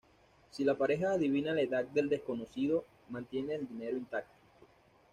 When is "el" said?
3.53-3.67